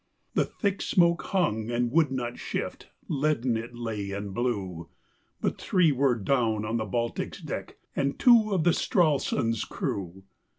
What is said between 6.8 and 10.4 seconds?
Baltic's deck and two of the Stralsund's crew.